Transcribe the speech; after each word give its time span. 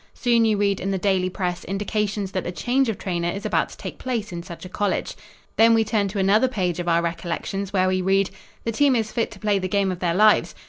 Soon 0.15 0.45
you 0.45 0.57
read 0.57 0.79
in 0.79 0.89
the 0.89 0.97
daily 0.97 1.29
press 1.29 1.63
indications 1.63 2.31
that 2.31 2.47
a 2.47 2.51
change 2.51 2.89
of 2.89 2.97
trainer 2.97 3.29
is 3.29 3.45
about 3.45 3.69
to 3.69 3.77
take 3.77 3.99
place 3.99 4.31
in 4.31 4.41
such 4.41 4.65
a 4.65 4.69
college. 4.69 5.13
Then 5.57 5.75
we 5.75 5.83
turn 5.83 6.07
to 6.07 6.17
another 6.17 6.47
page 6.47 6.79
of 6.79 6.87
our 6.89 7.03
recollections 7.03 7.71
where 7.71 7.87
we 7.87 8.01
read: 8.01 8.31
"The 8.63 8.71
team 8.71 8.95
is 8.95 9.11
fit 9.11 9.29
to 9.29 9.39
play 9.39 9.59
the 9.59 9.67
game 9.67 9.91
of 9.91 9.99
their 9.99 10.15
lives." 10.15 10.55